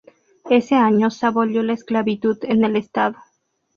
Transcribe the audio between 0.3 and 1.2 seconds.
Ese año